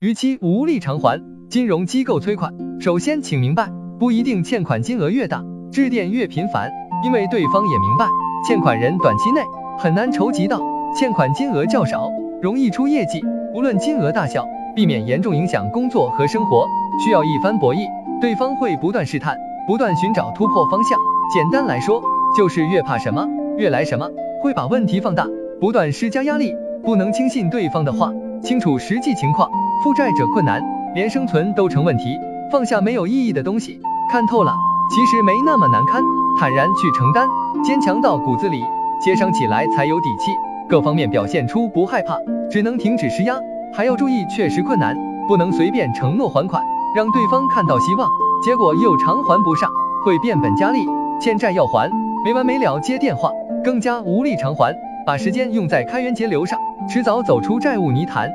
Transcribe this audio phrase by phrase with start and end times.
[0.00, 1.20] 逾期无力偿还，
[1.50, 6.70] 金融机构催款，首先请明白，不一定欠款金额越大，致电越频繁，
[7.04, 8.06] 因为对方也明白，
[8.48, 8.80] 欠款。
[8.80, 9.42] 人短期内
[9.78, 10.58] 很难筹集到，
[10.96, 11.30] 欠款。
[11.34, 12.08] 金额较少，
[12.40, 13.20] 容易出业绩，
[13.54, 16.66] 无论金额大小，避免严重影响工作和生活，
[17.04, 17.86] 需要一番博弈，
[18.22, 19.36] 对方会不断试探，
[19.66, 20.98] 不断寻找突破方向。
[21.30, 22.02] 简单来说，
[22.34, 23.28] 就是越怕什么，
[23.58, 24.08] 越来什么，
[24.42, 25.26] 会把问题放大，
[25.60, 28.10] 不断施加压力，不能轻信对方的话，
[28.42, 29.48] 清楚实际情况。
[29.82, 30.62] 负债者困难，
[30.94, 32.18] 连生存都成问题，
[32.50, 34.54] 放下没有意义的东西，看透了，
[34.94, 36.02] 其实没那么难堪，
[36.38, 37.28] 坦然去承担，
[37.64, 38.62] 坚强到骨子里，
[39.02, 40.32] 协商起来才有底气，
[40.68, 42.18] 各方面表现出不害怕，
[42.50, 43.38] 只能停止施压，
[43.72, 44.94] 还要注意确实困难，
[45.26, 46.62] 不能随便承诺还款，
[46.94, 48.06] 让对方看到希望，
[48.44, 49.70] 结果又偿还不上，
[50.04, 50.86] 会变本加厉，
[51.20, 51.90] 欠债要还，
[52.24, 53.30] 没完没了接电话，
[53.64, 54.74] 更加无力偿还，
[55.06, 58.30] 把时间用在开源节流上，迟早走出债务泥潭。